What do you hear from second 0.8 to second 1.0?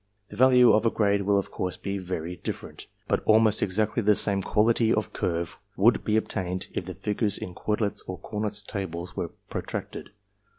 a